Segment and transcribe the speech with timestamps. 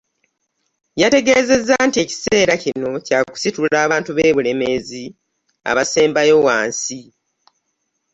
[1.01, 5.03] Yategeezezza nti ekiseera kino kya kusitula abantu b'e Bulemeezi
[5.69, 6.99] abasembayo wansi.